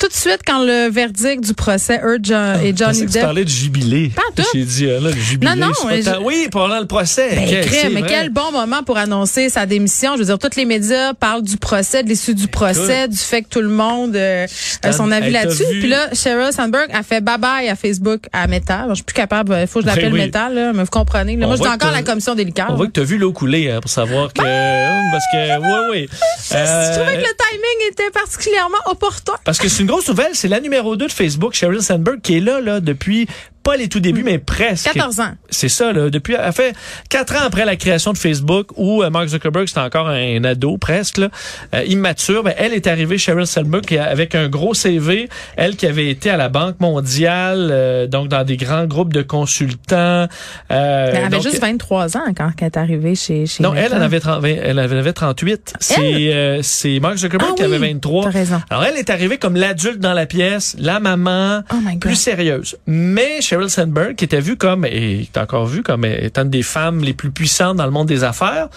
Tout 0.03 0.09
de 0.09 0.15
suite, 0.15 0.41
quand 0.45 0.65
le 0.65 0.91
verdict 0.91 1.45
du 1.45 1.55
procès 1.55 2.01
Heard 2.03 2.25
John- 2.25 2.59
et 2.61 2.69
Je 2.69 2.73
pensais 2.73 2.77
Johnny 2.85 3.01
que 3.03 3.07
tu 3.07 3.13
Depp 3.13 3.23
parlais 3.23 3.45
de 3.45 3.49
jubilé. 3.49 4.09
Pas 4.09 4.23
tout. 4.35 4.43
J'ai 4.53 4.65
dit, 4.65 4.89
ah, 4.91 4.99
là, 5.01 5.11
le 5.11 5.17
jubilé. 5.17 5.55
Non, 5.55 5.67
non, 5.69 5.73
je- 5.73 6.25
Oui, 6.25 6.49
pendant 6.51 6.81
le 6.81 6.87
procès. 6.87 7.29
Ben, 7.37 7.49
mais 7.95 8.01
vrai. 8.01 8.09
quel 8.09 8.31
bon 8.31 8.51
moment 8.51 8.83
pour 8.83 8.99
annoncer 8.99 9.49
sa 9.49 9.65
démission. 9.65 10.15
Je 10.15 10.19
veux 10.19 10.25
dire, 10.25 10.41
tous 10.41 10.57
les 10.57 10.65
médias 10.65 11.15
parlent 11.15 11.45
du 11.45 11.57
procès, 11.57 12.03
de 12.03 12.09
l'issue 12.09 12.35
du 12.35 12.49
procès, 12.49 13.07
du 13.07 13.17
fait 13.17 13.43
que 13.43 13.49
tout 13.49 13.61
le 13.61 13.69
monde 13.69 14.17
euh, 14.17 14.49
a 14.83 14.93
son 14.93 15.13
avis 15.13 15.27
Hey, 15.29 15.33
là-dessus. 15.35 15.63
Puis 15.71 15.87
là, 15.89 16.09
Sheryl 16.13 16.53
Sandberg 16.53 16.89
a 16.93 17.05
fait 17.05 17.21
bye-bye 17.23 17.71
à 17.71 17.77
Facebook, 17.77 18.23
à 18.33 18.49
Meta. 18.49 18.87
Je 18.89 18.95
suis 18.97 19.05
plus 19.05 19.15
capable, 19.15 19.57
il 19.61 19.69
faut 19.69 19.79
que 19.79 19.85
je 19.85 19.87
Ben 19.87 19.95
l'appelle 19.95 20.13
oui. 20.13 20.19
Meta, 20.19 20.49
là, 20.49 20.73
mais 20.73 20.83
vous 20.83 20.91
comprenez. 20.91 21.37
Là, 21.37 21.47
moi, 21.47 21.55
je 21.55 21.63
que 21.63 21.69
encore 21.69 21.93
la 21.93 22.03
commission 22.03 22.35
des 22.35 22.43
liqueurs. 22.45 22.71
On 22.71 22.75
voit 22.75 22.89
que 22.89 22.93
tu 22.93 23.01
as 23.01 23.05
vu 23.05 23.19
l'eau 23.19 23.33
couler 23.33 23.71
hein, 23.71 23.79
pour 23.81 23.91
savoir 23.91 24.33
que. 24.33 24.43
Parce 24.43 25.25
que, 25.33 25.59
oui, 25.61 25.89
oui. 25.93 26.09
Je 26.51 26.99
trouvais 26.99 27.19
que 27.19 27.29
le 27.29 27.37
timing 27.37 27.91
était 27.93 28.11
particulièrement 28.13 28.79
opportun. 28.87 29.35
Parce 29.45 29.59
que 29.59 29.69
c'est 29.69 29.83
une 29.85 29.92
grosse 29.93 30.09
nouvelle, 30.09 30.31
c'est 30.33 30.49
la 30.49 30.61
numéro 30.61 30.97
2 30.97 31.07
de 31.07 31.13
Facebook, 31.13 31.53
Sheryl 31.53 31.83
Sandberg, 31.83 32.23
qui 32.23 32.39
est 32.39 32.41
là, 32.41 32.63
là, 32.63 32.81
depuis 32.81 33.29
pas 33.63 33.77
les 33.77 33.89
tout 33.89 34.01
débuts, 34.01 34.23
mais 34.25 34.39
presque. 34.39 34.93
14 34.93 35.21
ans. 35.21 35.33
C'est 35.51 35.69
ça, 35.69 35.93
là. 35.93 36.11
Depuis, 36.11 36.35
elle 36.35 36.53
fait 36.53 36.75
quatre 37.09 37.35
ans 37.37 37.45
après 37.47 37.65
la 37.65 37.77
création 37.77 38.13
de 38.13 38.19
Facebook, 38.19 38.69
où 38.77 39.03
euh, 39.03 39.11
Mark 39.11 39.29
Zuckerberg, 39.29 39.69
c'était 39.69 39.81
encore 39.81 40.09
un, 40.09 40.45
ado, 40.45 40.79
presque, 40.79 41.19
là, 41.19 41.29
euh, 41.75 41.85
immature. 41.85 42.43
Ben, 42.43 42.55
elle 42.57 42.73
est 42.73 42.87
arrivée, 42.87 43.19
Sheryl 43.19 43.47
Sandberg, 43.47 43.85
qui 43.85 43.99
a- 43.99 44.05
avec 44.05 44.35
un 44.35 44.49
gros 44.49 44.75
CV. 44.75 45.29
Elle 45.57 45.77
qui 45.77 45.87
avait 45.87 46.09
été 46.09 46.31
à 46.31 46.37
la 46.37 46.49
Banque 46.49 46.81
mondiale, 46.81 47.69
euh, 47.71 48.07
donc 48.07 48.29
dans 48.29 48.45
des 48.45 48.57
grands 48.57 48.87
groupes 48.87 49.13
de 49.13 49.23
consultants. 49.23 49.97
Euh, 49.97 50.27
elle 50.71 51.17
avait 51.17 51.29
donc, 51.29 51.43
juste 51.43 51.61
23 51.61 52.17
ans 52.17 52.25
quand 52.37 52.51
elle 52.61 52.67
est 52.67 52.77
arrivée 52.77 53.15
chez, 53.15 53.47
chez 53.47 53.63
non, 53.63 53.75
elle, 53.75 53.93
elle 53.95 54.03
avait, 54.03 54.21
30 54.21 54.45
elle 54.45 54.79
avait 54.79 55.13
38. 55.13 55.75
C'est 55.81 55.99
euh, 56.35 56.61
c'est 56.63 56.99
Mark 57.01 57.17
Zuckerberg 57.17 57.51
Ah 57.53 57.57
qui 57.57 57.63
oui, 57.63 57.75
avait 57.75 57.89
23. 57.93 58.25
t'as 58.25 58.31
raison. 58.31 58.63
Alors, 58.71 58.85
elle 58.85 58.97
est 58.97 59.11
arrivée 59.11 59.39
comme 59.39 59.57
l'adulte 59.57 59.99
dans 59.99 60.13
la 60.15 60.27
pièce, 60.27 60.77
la 60.79 61.01
maman, 61.01 61.63
Oh 61.73 61.77
plus 62.01 62.17
sérieuse. 62.17 62.77
Mais 62.87 63.41
Sheryl 63.53 63.69
Sandberg, 63.69 64.15
qui 64.15 64.25
était 64.25 64.41
vue 64.41 64.57
comme, 64.57 64.87
et 64.87 65.21
est 65.21 65.37
encore 65.37 65.67
vue 65.67 65.83
comme 65.83 66.07
étant 66.07 66.41
une 66.41 66.49
des 66.49 66.63
femmes 66.63 67.05
les 67.05 67.13
plus 67.13 67.31
puissantes 67.31 67.77
dans 67.77 67.85
le 67.85 67.91
monde 67.91 68.09
des 68.09 68.25
affaires, 68.25 68.71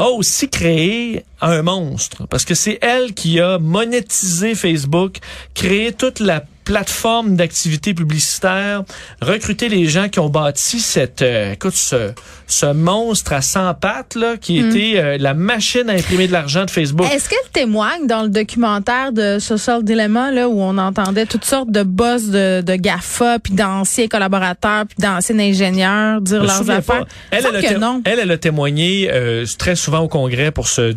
a 0.00 0.06
aussi 0.06 0.50
créé 0.50 1.24
un 1.40 1.62
monstre. 1.62 2.26
Parce 2.26 2.44
que 2.44 2.56
c'est 2.56 2.80
elle 2.82 3.14
qui 3.14 3.38
a 3.38 3.60
monétisé 3.60 4.56
Facebook, 4.56 5.18
créé 5.54 5.92
toute 5.92 6.18
la 6.18 6.42
plateforme 6.64 7.36
d'activité 7.36 7.94
publicitaire, 7.94 8.82
recruter 9.20 9.68
les 9.68 9.86
gens 9.86 10.08
qui 10.08 10.18
ont 10.20 10.28
bâti 10.28 10.80
cette, 10.80 11.22
euh, 11.22 11.52
écoute, 11.52 11.74
ce, 11.74 12.12
ce 12.46 12.66
monstre 12.72 13.32
à 13.32 13.40
100 13.42 13.74
pattes 13.74 14.14
là, 14.14 14.36
qui 14.36 14.60
Mm. 14.62 14.68
était 14.68 14.92
euh, 14.98 15.16
la 15.18 15.34
machine 15.34 15.88
à 15.88 15.94
imprimer 15.94 16.26
de 16.28 16.32
l'argent 16.32 16.64
de 16.64 16.70
Facebook. 16.70 17.06
Est-ce 17.12 17.28
qu'elle 17.28 17.38
témoigne 17.52 18.06
dans 18.06 18.22
le 18.22 18.28
documentaire 18.28 19.12
de 19.12 19.38
Social 19.38 19.82
Dilemma 19.84 20.30
là 20.30 20.48
où 20.48 20.60
on 20.60 20.76
entendait 20.78 21.26
toutes 21.26 21.44
sortes 21.44 21.70
de 21.70 21.82
boss 21.82 22.26
de, 22.26 22.60
de 22.60 22.74
GAFA 22.76 23.38
puis 23.38 23.54
d'anciens 23.54 24.08
collaborateurs 24.08 24.84
puis 24.86 24.96
d'anciens 24.98 25.38
ingénieurs 25.38 26.20
dire 26.20 26.42
Je 26.42 26.46
leurs 26.46 26.70
affaires? 26.70 27.06
Elle, 27.30 27.44
elle, 27.54 27.62
que 27.74 27.78
non. 27.78 28.02
elle, 28.04 28.18
elle 28.18 28.30
a 28.30 28.38
témoigné 28.38 29.08
euh, 29.12 29.44
très 29.58 29.76
souvent 29.76 30.00
au 30.00 30.08
Congrès 30.08 30.50
pour 30.50 30.68
ce 30.68 30.94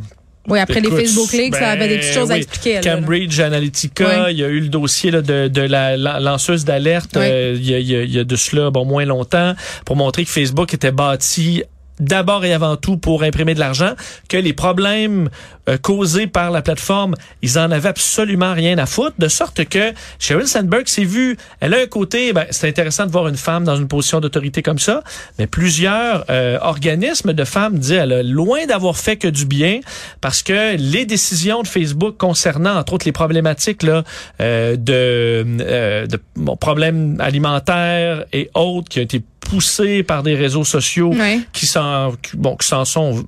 Oui, 0.50 0.60
après 0.60 0.80
Écoute, 0.80 0.92
les 0.92 1.06
Facebook 1.06 1.32
Leaks, 1.32 1.56
ça 1.56 1.70
avait 1.70 1.88
des 1.88 1.98
petites 2.00 2.14
ben 2.14 2.20
choses 2.20 2.32
à 2.32 2.34
oui. 2.34 2.40
expliquer. 2.42 2.72
elle, 2.72 2.84
là. 2.86 2.96
Cambridge 2.96 3.40
Analytica, 3.40 4.30
il 4.30 4.38
y 4.38 4.44
a 4.44 4.48
eu 4.50 4.60
le 4.60 4.68
dossier 4.68 5.10
là, 5.10 5.22
de, 5.22 5.48
de 5.48 5.62
la, 5.62 5.96
la- 5.96 6.20
lanceuse 6.20 6.66
d'alerte 6.66 7.16
euh, 7.16 7.56
il, 7.58 7.70
il 7.70 8.12
y 8.14 8.20
a 8.20 8.24
de 8.26 8.36
cela 8.36 8.70
bon 8.70 8.84
moins 8.84 9.06
longtemps 9.06 9.56
pour 9.86 9.96
montrer 9.96 10.26
que 10.26 10.30
Facebook 10.32 10.74
était 10.74 10.92
bâti 10.92 11.64
d'abord 12.00 12.46
et 12.46 12.54
avant 12.54 12.76
tout 12.76 12.98
pour 12.98 13.24
imprimer 13.24 13.54
de 13.54 13.60
l'argent, 13.60 13.94
que 14.30 14.38
les 14.38 14.54
problèmes 14.54 15.30
euh, 15.70 15.78
causés 15.78 16.28
par 16.28 16.52
la 16.52 16.62
plateforme, 16.62 17.16
ils 17.42 17.58
en 17.58 17.72
avaient 17.72 17.90
absolument 17.90 18.54
rien 18.54 18.78
à 18.78 18.86
foutre, 18.86 19.16
de 19.18 19.28
sorte 19.28 19.66
que 19.66 19.94
Sheryl 20.20 20.48
Sandberg 20.48 20.88
s'est 20.88 21.04
vue, 21.04 21.38
elle 21.60 21.74
a 21.74 21.78
un 21.80 21.88
côté, 21.88 22.34
ben, 22.34 22.46
c'est 22.50 22.68
intéressant 22.68 23.06
de 23.06 23.12
voir 23.12 23.28
une 23.28 23.38
femme 23.38 23.64
dans 23.64 23.76
une 23.76 23.88
position 23.88 24.20
d'autorité 24.20 24.62
comme 24.62 24.80
ça, 24.80 25.04
mais 25.40 25.48
plusieurs 25.48 26.26
euh, 26.30 26.58
organismes 26.62 27.34
de 27.34 27.44
femmes 27.44 27.78
disent, 27.78 27.92
elle 27.92 28.14
a 28.14 28.24
loin 28.24 28.66
d'avoir 28.66 28.98
fait 28.98 29.18
que 29.18 29.28
du 29.28 29.46
bien, 29.46 29.80
parce 30.22 30.44
que 30.44 30.76
les 30.76 31.06
décisions 31.06 31.62
de 31.62 31.68
Facebook 31.68 32.18
concernant, 32.18 32.78
entre 32.78 32.94
autres, 32.94 33.06
les 33.06 33.12
problématiques 33.12 33.84
là, 33.84 34.04
euh, 34.42 34.76
de, 34.76 35.46
euh, 35.62 36.08
de 36.08 36.20
problèmes 36.60 37.18
alimentaires 37.20 38.26
et 38.34 38.50
autres 38.54 38.90
qui 38.90 39.00
ont 39.00 39.04
été 39.04 39.22
poussés 39.50 40.04
par 40.04 40.24
des 40.24 40.36
réseaux 40.36 40.64
sociaux 40.64 41.14
qui 41.52 41.66
s'en 41.66 42.14
bon 42.34 42.56
qui 42.56 42.68
s'en 42.68 42.86
sont 42.86 43.26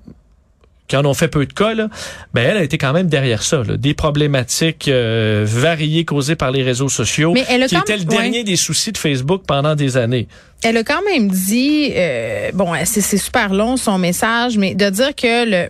qui 0.87 0.95
en 0.95 1.05
ont 1.05 1.13
fait 1.13 1.27
peu 1.27 1.45
de 1.45 1.53
cas 1.53 1.73
là, 1.73 1.89
ben 2.33 2.47
elle 2.47 2.57
a 2.57 2.63
été 2.63 2.77
quand 2.77 2.93
même 2.93 3.07
derrière 3.07 3.41
ça, 3.41 3.63
là, 3.63 3.77
des 3.77 3.93
problématiques 3.93 4.87
euh, 4.87 5.43
variées 5.47 6.05
causées 6.05 6.35
par 6.35 6.51
les 6.51 6.61
réseaux 6.61 6.89
sociaux, 6.89 7.33
Mais 7.33 7.43
elle 7.49 7.63
a 7.63 7.67
qui 7.67 7.75
quand 7.75 7.81
était 7.81 7.97
le 7.97 8.03
dernier 8.03 8.39
ouais. 8.39 8.43
des 8.43 8.55
soucis 8.55 8.91
de 8.91 8.97
Facebook 8.97 9.43
pendant 9.47 9.75
des 9.75 9.97
années. 9.97 10.27
Elle 10.63 10.77
a 10.77 10.83
quand 10.83 11.01
même 11.03 11.27
dit, 11.29 11.91
euh, 11.95 12.51
bon, 12.53 12.73
c'est 12.85 13.17
super 13.17 13.53
long 13.53 13.77
son 13.77 13.97
message, 13.97 14.57
mais 14.57 14.75
de 14.75 14.89
dire 14.89 15.15
que 15.15 15.49
le 15.49 15.69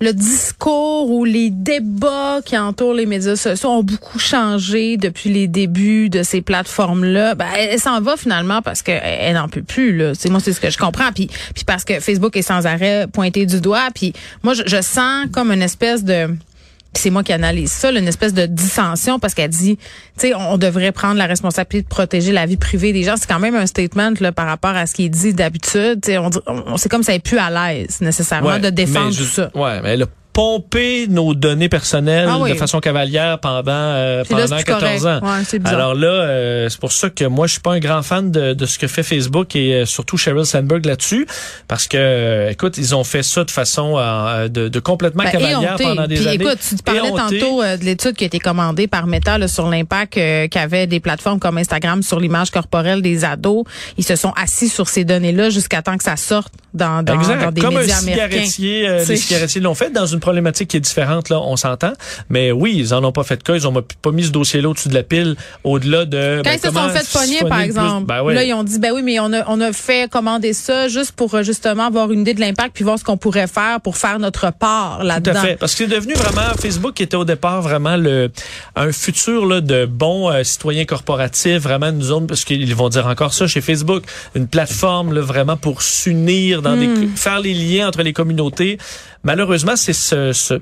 le 0.00 0.12
discours 0.12 1.10
ou 1.10 1.24
les 1.24 1.50
débats 1.50 2.40
qui 2.44 2.56
entourent 2.56 2.94
les 2.94 3.06
médias 3.06 3.36
sociaux 3.36 3.70
ont 3.70 3.82
beaucoup 3.82 4.18
changé 4.18 4.96
depuis 4.96 5.30
les 5.30 5.48
débuts 5.48 6.08
de 6.08 6.22
ces 6.22 6.40
plateformes-là. 6.40 7.34
Ben, 7.34 7.46
elle 7.56 7.80
s'en 7.80 8.00
va 8.00 8.16
finalement 8.16 8.62
parce 8.62 8.82
que 8.82 8.92
elle 8.92 9.34
n'en 9.34 9.48
peut 9.48 9.62
plus. 9.62 9.96
Là. 9.96 10.12
C'est 10.14 10.30
moi, 10.30 10.40
c'est 10.40 10.52
ce 10.52 10.60
que 10.60 10.70
je 10.70 10.78
comprends. 10.78 11.10
Puis, 11.12 11.28
parce 11.66 11.84
que 11.84 11.98
Facebook 12.00 12.36
est 12.36 12.42
sans 12.42 12.66
arrêt 12.66 13.06
pointé 13.12 13.44
du 13.44 13.60
doigt. 13.60 13.88
Puis 13.94 14.12
moi, 14.42 14.54
je, 14.54 14.80
sens 14.80 15.26
comme 15.32 15.50
une 15.50 15.62
espèce 15.62 16.04
de 16.04 16.28
c'est 16.94 17.10
moi 17.10 17.22
qui 17.22 17.32
analyse 17.32 17.70
ça, 17.70 17.92
là, 17.92 18.00
une 18.00 18.08
espèce 18.08 18.34
de 18.34 18.46
dissension 18.46 19.18
parce 19.18 19.34
qu'elle 19.34 19.50
dit, 19.50 19.76
tu 19.76 19.82
sais, 20.28 20.34
on 20.34 20.58
devrait 20.58 20.92
prendre 20.92 21.16
la 21.16 21.26
responsabilité 21.26 21.82
de 21.82 21.88
protéger 21.88 22.32
la 22.32 22.46
vie 22.46 22.56
privée 22.56 22.92
des 22.92 23.04
gens. 23.04 23.14
C'est 23.16 23.28
quand 23.28 23.38
même 23.38 23.54
un 23.54 23.66
statement 23.66 24.12
là, 24.20 24.32
par 24.32 24.46
rapport 24.46 24.70
à 24.74 24.86
ce 24.86 24.94
qui 24.94 25.04
est 25.04 25.08
dit 25.08 25.32
d'habitude. 25.34 26.00
Tu 26.02 26.12
sais, 26.12 26.18
on, 26.18 26.30
on 26.46 26.76
c'est 26.76 26.88
comme 26.88 27.02
ça 27.02 27.14
est 27.14 27.18
plus 27.20 27.38
à 27.38 27.50
l'aise 27.50 28.00
nécessairement 28.00 28.48
Ouais, 28.48 28.60
de 28.60 28.70
défendre 28.70 29.14
tout 29.16 29.24
ça. 29.24 29.50
Ouais, 29.54 29.80
mais 29.82 29.90
elle 29.90 30.02
a 30.02 30.06
pompé 30.38 31.06
nos 31.08 31.34
données 31.34 31.68
personnelles 31.68 32.28
Ah 32.30 32.38
oui. 32.38 32.50
de 32.52 32.54
façon 32.56 32.78
cavalière 32.78 33.40
pendant 33.40 33.72
euh, 33.72 34.18
là, 34.18 34.24
pendant 34.28 34.46
c'est 34.46 34.54
plus 34.54 34.64
14 34.66 35.06
ans. 35.08 35.20
Ouais. 35.20 35.58
Alors 35.64 35.96
là, 35.96 36.06
euh, 36.06 36.68
c'est 36.68 36.78
pour 36.78 36.92
ça 36.92 37.10
que 37.10 37.24
moi 37.24 37.48
je 37.48 37.52
suis 37.54 37.60
pas 37.60 37.72
un 37.72 37.80
grand 37.80 38.02
fan 38.04 38.30
de, 38.30 38.52
de 38.54 38.66
ce 38.66 38.78
que 38.78 38.86
fait 38.86 39.02
Facebook 39.02 39.56
et 39.56 39.74
euh, 39.74 39.84
surtout 39.84 40.16
Sheryl 40.16 40.46
Sandberg 40.46 40.86
là-dessus 40.86 41.26
parce 41.66 41.88
que 41.88 41.96
euh, 41.98 42.50
écoute, 42.50 42.78
ils 42.78 42.94
ont 42.94 43.02
fait 43.02 43.24
ça 43.24 43.42
de 43.42 43.50
façon 43.50 43.96
euh, 43.98 44.46
de, 44.46 44.68
de 44.68 44.78
complètement 44.80 45.24
Ben, 45.24 45.30
cavalière 45.32 45.74
pendant 45.76 46.06
des 46.06 46.14
Puis, 46.16 46.28
années. 46.28 46.44
écoute, 46.44 46.58
tu 46.68 46.76
parlais 46.84 47.10
tantôt 47.10 47.60
euh, 47.62 47.76
de 47.76 47.84
l'étude 47.84 48.14
qui 48.14 48.22
a 48.22 48.28
été 48.28 48.38
commandée 48.38 48.86
par 48.86 49.08
Meta 49.08 49.38
là, 49.38 49.48
sur 49.48 49.68
l'impact 49.68 50.14
qu'avaient 50.50 50.86
des 50.86 51.00
plateformes 51.00 51.40
comme 51.40 51.58
Instagram 51.58 52.00
sur 52.04 52.20
l'image 52.20 52.52
corporelle 52.52 53.02
des 53.02 53.24
ados. 53.24 53.64
Ils 53.96 54.04
se 54.04 54.14
sont 54.14 54.32
assis 54.40 54.68
sur 54.68 54.88
ces 54.88 55.04
données-là 55.04 55.50
jusqu'à 55.50 55.82
temps 55.82 55.96
que 55.96 56.04
ça 56.04 56.14
sorte 56.16 56.52
dans, 56.74 57.02
dans, 57.02 57.16
dans 57.16 57.50
des 57.50 57.60
Comme 57.60 57.76
un 57.76 57.80
médias 57.80 57.98
américains. 57.98 58.28
cigarettier, 58.28 58.88
euh, 58.88 59.04
les 59.04 59.16
cigarettiers 59.16 59.60
l'ont 59.60 59.74
fait 59.74 59.90
dans 59.90 60.06
une 60.06 60.20
problématique 60.28 60.68
qui 60.68 60.76
est 60.76 60.80
différente, 60.80 61.30
là, 61.30 61.40
on 61.40 61.56
s'entend. 61.56 61.92
Mais 62.28 62.52
oui, 62.52 62.74
ils 62.76 62.92
en 62.92 63.02
ont 63.02 63.12
pas 63.12 63.22
fait 63.24 63.38
de 63.38 63.42
cas, 63.42 63.54
ils 63.54 63.66
ont 63.66 63.72
pas 64.02 64.10
mis 64.12 64.24
ce 64.24 64.30
dossier-là 64.30 64.68
au-dessus 64.68 64.88
de 64.90 64.94
la 64.94 65.02
pile, 65.02 65.36
au-delà 65.64 66.04
de. 66.04 66.42
Quand 66.44 66.50
ben, 66.50 66.54
ils 66.54 66.60
se 66.60 66.70
sont 66.70 66.88
fait 66.90 67.18
pogner, 67.18 67.48
par 67.48 67.60
exemple, 67.60 68.06
Ben 68.06 68.22
ouais. 68.22 68.34
là, 68.34 68.44
ils 68.44 68.52
ont 68.52 68.62
dit, 68.64 68.78
ben 68.78 68.92
oui, 68.94 69.02
mais 69.02 69.18
on 69.20 69.32
a, 69.32 69.44
on 69.48 69.58
a 69.60 69.72
fait 69.72 70.10
commander 70.10 70.52
ça 70.52 70.88
juste 70.88 71.12
pour 71.12 71.34
euh, 71.34 71.42
justement 71.42 71.86
avoir 71.86 72.12
une 72.12 72.20
idée 72.20 72.34
de 72.34 72.40
l'impact 72.40 72.72
puis 72.74 72.84
voir 72.84 72.98
ce 72.98 73.04
qu'on 73.04 73.16
pourrait 73.16 73.46
faire 73.46 73.80
pour 73.80 73.96
faire 73.96 74.18
notre 74.18 74.52
part 74.52 74.98
Tout 75.00 75.06
là-dedans. 75.06 75.38
à 75.40 75.42
fait. 75.42 75.56
Parce 75.56 75.74
que 75.74 75.84
c'est 75.84 75.90
devenu 75.94 76.12
vraiment 76.14 76.42
Facebook 76.60 76.94
qui 76.94 77.02
était 77.04 77.16
au 77.16 77.24
départ 77.24 77.62
vraiment 77.62 77.96
le 77.96 78.30
un 78.76 78.92
futur 78.92 79.46
là, 79.46 79.60
de 79.62 79.86
bons 79.86 80.30
euh, 80.30 80.44
citoyens 80.44 80.84
corporatifs, 80.84 81.62
vraiment 81.62 81.86
une 81.88 82.02
zone 82.02 82.26
parce 82.26 82.44
qu'ils 82.44 82.74
vont 82.74 82.90
dire 82.90 83.06
encore 83.06 83.32
ça 83.32 83.46
chez 83.46 83.60
Facebook, 83.62 84.04
une 84.34 84.46
plateforme 84.46 85.14
là, 85.14 85.20
vraiment 85.22 85.56
pour 85.56 85.80
s'unir 85.82 86.60
dans 86.62 86.76
Hmm. 86.76 87.00
des 87.00 87.08
faire 87.16 87.40
les 87.40 87.54
liens 87.54 87.88
entre 87.88 88.02
les 88.02 88.12
communautés. 88.12 88.78
Malheureusement, 89.22 89.76
c'est 89.76 89.92
ce, 89.92 90.60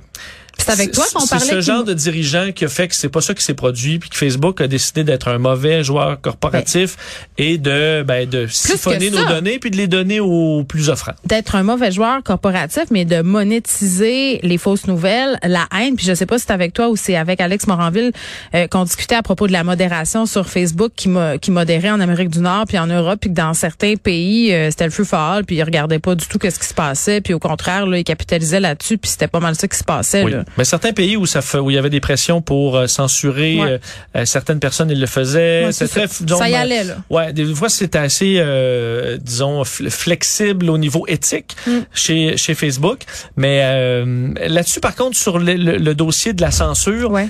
C'est 0.66 0.73
avec 0.73 0.92
toi 0.92 1.04
qu'on 1.12 1.20
c'est 1.20 1.30
parlait. 1.30 1.46
ce 1.50 1.54
qui- 1.56 1.62
genre 1.62 1.85
de 1.85 1.94
dirigeant 1.94 2.52
qui 2.54 2.64
a 2.64 2.68
fait 2.68 2.88
que 2.88 2.94
c'est 2.94 3.08
pas 3.08 3.20
ça 3.20 3.35
qui 3.35 3.42
s'est 3.42 3.54
produit, 3.54 3.99
puis 3.99 4.11
que 4.11 4.16
Facebook 4.16 4.61
a 4.61 4.66
décidé 4.68 5.04
d'être 5.04 5.28
un 5.28 5.38
mauvais 5.38 5.82
joueur 5.85 6.20
corporatif 6.20 6.96
et 7.38 7.58
de 7.58 8.02
ben, 8.06 8.28
de 8.28 8.46
siphonner 8.46 9.11
nos 9.11 9.18
données 9.28 9.58
puis 9.58 9.70
de 9.70 9.76
les 9.76 9.87
donner 9.88 10.20
aux 10.20 10.64
plus 10.64 10.88
offrants. 10.88 11.12
d'être 11.25 11.54
un 11.54 11.62
mauvais 11.62 11.90
joueur 11.92 12.23
corporatif, 12.23 12.85
mais 12.90 13.04
de 13.04 13.23
monétiser 13.66 14.40
les 14.42 14.58
fausses 14.58 14.87
nouvelles, 14.87 15.38
la 15.42 15.66
haine. 15.76 15.96
Puis 15.96 16.06
je 16.06 16.14
sais 16.14 16.26
pas 16.26 16.38
si 16.38 16.44
c'est 16.46 16.52
avec 16.52 16.73
toi 16.73 16.88
ou 16.88 16.96
c'est 16.96 17.16
avec 17.16 17.40
Alex 17.40 17.66
Moranville 17.66 18.12
euh, 18.54 18.66
qu'on 18.68 18.85
discutait 18.85 19.14
à 19.14 19.23
propos 19.23 19.46
de 19.46 19.52
la 19.52 19.64
modération 19.64 20.26
sur 20.26 20.49
Facebook 20.49 20.92
qui, 20.96 21.08
mo- 21.08 21.38
qui 21.40 21.50
modérait 21.50 21.90
en 21.90 22.00
Amérique 22.00 22.30
du 22.30 22.40
Nord 22.40 22.64
puis 22.68 22.78
en 22.78 22.87
Europe, 22.87 23.18
puis 23.20 23.30
que 23.30 23.35
dans 23.35 23.54
certains 23.54 23.94
pays 23.96 24.52
euh, 24.52 24.70
c'était 24.70 24.85
le 24.85 24.90
feu 24.90 25.04
fort, 25.04 25.40
puis 25.46 25.56
ils 25.56 25.62
regardaient 25.62 25.99
pas 25.99 26.14
du 26.14 26.26
tout 26.26 26.38
qu'est-ce 26.38 26.58
qui 26.58 26.66
se 26.66 26.75
passait, 26.75 27.20
puis 27.20 27.35
au 27.35 27.38
contraire 27.38 27.87
là, 27.87 27.99
ils 27.99 28.04
capitalisaient 28.04 28.61
là-dessus, 28.61 28.99
puis 28.99 29.11
c'était 29.11 29.28
pas 29.28 29.40
mal 29.40 29.54
ça 29.54 29.66
qui 29.68 29.76
se 29.76 29.85
passait. 29.85 30.23
Oui. 30.25 30.32
Là. 30.32 30.44
Mais 30.59 30.65
certains 30.65 30.93
pays 30.93 31.17
où 31.17 31.27
ça 31.27 31.43
fait, 31.43 31.59
où 31.59 31.71
il 31.71 31.75
y 31.75 31.79
avait 31.79 31.91
des 31.91 32.01
pressions 32.01 32.41
pour 32.43 32.77
euh, 32.77 32.87
censurer 32.87 33.57
Ouais. 33.61 33.71
euh, 33.73 33.79
euh, 34.17 34.25
certaines 34.25 34.59
personnes, 34.61 34.91
ils 34.91 35.01
le 35.01 35.07
faisaient. 35.07 35.67
Ouais, 35.67 35.73
c'est 35.73 35.89
très, 35.89 36.07
ça. 36.07 36.25
disons, 36.25 36.39
Ça 36.39 36.49
y 36.49 36.55
allait, 36.55 36.85
là. 36.85 36.97
Ouais, 37.11 37.33
des 37.33 37.45
fois 37.55 37.69
c'était 37.69 37.99
assez, 37.99 38.37
euh, 38.39 39.19
disons, 39.21 39.63
fl- 39.63 39.91
flexible 39.91 40.71
au 40.71 40.79
niveau 40.79 41.05
éthique 41.09 41.57
Mm. 41.67 41.71
chez 41.95 42.37
chez 42.37 42.55
Facebook. 42.55 43.01
Mais 43.37 43.61
euh, 43.65 44.33
là-dessus, 44.47 44.81
par 44.81 44.95
contre, 44.95 45.17
sur 45.17 45.39
le, 45.39 45.55
le- 45.55 45.77
le 45.79 45.95
dossier 45.95 46.33
de 46.33 46.41
la 46.43 46.51
censure, 46.51 47.11
Ouais. 47.11 47.29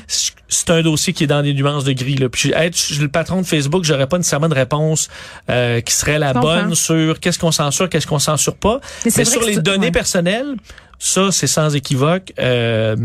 c'est 0.49 0.71
un 0.71 0.83
dossier 0.83 1.12
qui 1.12 1.25
est 1.25 1.26
dans 1.26 1.42
des 1.42 1.54
nuances 1.54 1.85
de 1.85 1.92
gris. 1.92 2.16
Là. 2.16 2.28
Puis 2.28 2.52
être 2.54 2.78
le 3.00 3.09
patron 3.09 3.40
de 3.42 3.47
Facebook, 3.47 3.85
j'aurais 3.85 4.06
pas 4.06 4.16
nécessairement 4.18 4.49
de 4.49 4.54
réponse 4.54 5.09
euh, 5.50 5.80
qui 5.80 5.92
serait 5.95 6.18
la 6.18 6.33
bonne 6.33 6.75
sur 6.75 7.18
qu'est-ce 7.21 7.38
qu'on 7.38 7.52
censure, 7.52 7.88
qu'est-ce 7.88 8.06
qu'on 8.06 8.18
censure 8.18 8.56
pas. 8.56 8.80
Mais 9.16 9.25
sur 9.25 9.42
les 9.42 9.56
données 9.59 9.90
personnelles, 9.90 10.54
ça, 10.98 11.30
c'est 11.32 11.46
sans 11.46 11.74
équivoque. 11.74 12.32
Euh, 12.38 12.96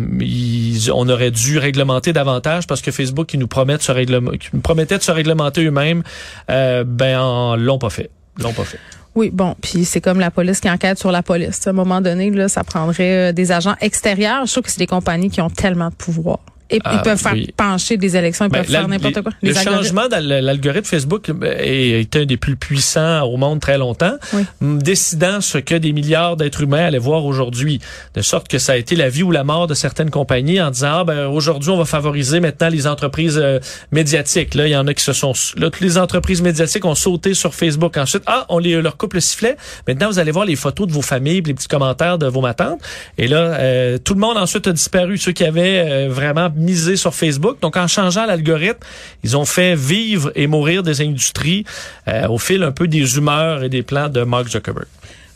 on 0.94 1.10
aurait 1.10 1.32
dû 1.32 1.58
réglementer 1.58 2.14
davantage 2.14 2.68
parce 2.68 2.82
que 2.82 2.92
Facebook, 2.92 3.34
ils 3.34 3.40
nous 3.40 3.48
se 3.84 3.92
réglement- 3.92 4.32
qui 4.32 4.50
nous 4.54 4.62
promettait 4.62 4.98
de 4.98 5.04
se 5.04 5.12
réglementer 5.12 5.64
eux-mêmes, 5.66 6.04
euh, 6.50 6.84
ben, 6.86 7.20
en- 7.20 7.56
l'ont 7.56 7.80
pas 7.80 7.90
fait. 7.90 8.10
L'ont 8.40 8.54
pas 8.54 8.64
fait. 8.64 8.80
Oui, 9.14 9.30
bon, 9.34 9.56
puis 9.62 9.84
c'est 9.84 10.00
comme 10.00 10.22
la 10.22 10.32
police 10.32 10.62
qui 10.62 10.70
enquête 10.70 10.98
sur 10.98 11.12
la 11.12 11.22
police. 11.22 11.68
À 11.68 11.72
un 11.72 11.74
moment 11.74 12.00
donné, 12.00 12.30
là, 12.32 12.48
ça 12.48 12.64
prendrait 12.64 13.30
euh, 13.30 13.32
des 13.34 13.52
agents 13.52 13.76
extérieurs. 13.82 14.46
Je 14.46 14.52
trouve 14.54 14.64
que 14.64 14.72
c'est 14.72 14.80
des 14.80 14.88
compagnies 14.88 15.30
qui 15.30 15.42
ont 15.42 15.50
tellement 15.50 15.90
de 15.90 15.96
pouvoir. 15.96 16.40
Et 16.74 16.80
Ah, 16.84 16.94
ils 16.96 17.02
peuvent 17.02 17.18
faire 17.20 17.34
oui. 17.34 17.54
pencher 17.56 17.98
des 17.98 18.16
élections, 18.18 18.46
ils 18.46 18.50
Ben, 18.50 18.60
peuvent 18.60 18.72
faire 18.72 18.88
n'importe 18.88 19.22
quoi. 19.22 19.32
Le 19.44 19.54
changement 19.54 20.08
dans 20.08 20.24
l'algorithme 20.24 20.86
Facebook 20.86 21.30
euh, 21.30 21.56
est, 21.60 22.02
est 22.02 22.16
un 22.16 22.26
des 22.26 22.38
plus 22.38 22.56
puissants 22.56 23.22
au 23.24 23.38
monde 23.38 23.60
très 23.60 23.78
longtemps, 23.78 24.14
Oui. 24.34 24.44
décidant 24.62 25.42
ce 25.42 25.58
que 25.58 25.76
des 25.76 25.92
milliards 25.94 26.38
d'êtres 26.38 26.62
humains 26.62 26.86
allaient 26.86 26.98
voir 26.98 27.26
aujourd'hui. 27.26 27.80
De 28.16 28.22
sorte 28.22 28.48
que 28.48 28.58
ça 28.58 28.74
a 28.74 28.78
été 28.78 28.96
la 28.96 29.10
vie 29.10 29.24
ou 29.24 29.32
la 29.32 29.44
mort 29.44 29.68
de 29.68 29.74
certaines 29.74 30.10
compagnies 30.10 30.62
en 30.62 30.72
disant, 30.72 31.00
ah, 31.00 31.04
ben, 31.04 31.28
aujourd'hui, 31.28 31.70
on 31.72 31.78
va 31.78 31.86
favoriser 31.86 32.40
maintenant 32.40 32.70
les 32.70 32.88
entreprises 32.88 33.38
euh, 33.42 33.60
médiatiques. 33.92 34.56
Là, 34.56 34.68
il 34.68 34.72
y 34.72 34.76
en 34.76 34.88
a 34.88 34.94
qui 34.94 35.04
se 35.04 35.14
sont... 35.14 35.34
Là, 35.58 35.70
toutes 35.70 35.82
les 35.82 35.98
entreprises 35.98 36.42
médiatiques 36.42 36.86
ont 36.86 36.96
sauté 36.96 37.34
sur 37.34 37.54
Facebook. 37.54 37.98
Ensuite, 37.98 38.24
ah, 38.28 38.46
on 38.50 38.58
les, 38.60 38.82
leur 38.82 38.98
coupe 38.98 39.14
le 39.14 39.20
sifflet. 39.20 39.58
Maintenant, 39.88 40.08
vous 40.10 40.20
allez 40.20 40.32
voir 40.32 40.46
les 40.46 40.56
photos 40.56 40.88
de 40.88 40.94
vos 40.94 41.02
familles, 41.02 41.42
les 41.46 41.54
petits 41.54 41.68
commentaires 41.68 42.18
de 42.18 42.28
vos 42.28 42.42
matantes. 42.42 42.80
Et 43.18 43.28
là, 43.28 43.38
euh, 43.60 43.98
tout 43.98 44.14
le 44.14 44.20
monde 44.20 44.38
ensuite 44.38 44.68
a 44.68 44.72
disparu, 44.72 45.18
ceux 45.18 45.32
qui 45.32 45.44
avaient 45.44 45.84
euh, 45.86 46.08
vraiment 46.10 46.50
misé 46.62 46.96
sur 46.96 47.14
Facebook. 47.14 47.60
Donc, 47.62 47.78
en 47.78 47.88
changeant 47.88 48.26
l'algorithme, 48.26 48.80
ils 49.24 49.36
ont 49.36 49.46
fait 49.46 49.76
vivre 49.76 50.32
et 50.36 50.48
mourir 50.48 50.84
des 50.84 51.02
industries 51.02 51.66
euh, 52.08 52.28
au 52.28 52.38
fil 52.38 52.64
un 52.64 52.72
peu 52.72 52.88
des 52.88 53.18
humeurs 53.18 53.64
et 53.64 53.70
des 53.70 53.84
plans 53.84 54.10
de 54.10 54.24
Mark 54.24 54.48
Zuckerberg. 54.48 54.88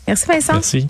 Merci 0.07 0.25
Vincent. 0.27 0.53
Merci. 0.53 0.87